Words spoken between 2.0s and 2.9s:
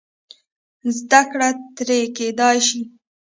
کېدای شي.